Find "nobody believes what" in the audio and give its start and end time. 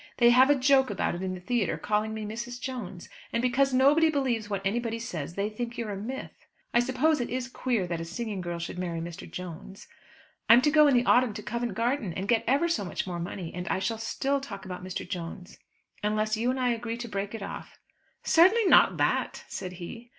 3.71-4.65